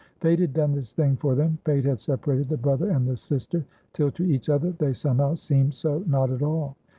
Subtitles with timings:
[0.19, 1.59] Fate had done this thing for them.
[1.63, 3.63] Fate had separated the brother and the sister,
[3.93, 6.75] till to each other they somehow seemed so not at all.